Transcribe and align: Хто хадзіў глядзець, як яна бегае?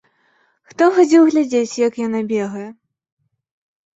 Хто 0.69 0.85
хадзіў 0.95 1.27
глядзець, 1.31 1.75
як 1.87 1.99
яна 2.07 2.21
бегае? 2.31 2.65